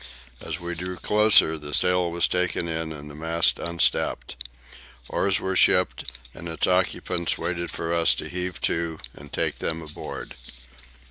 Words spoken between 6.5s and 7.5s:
occupants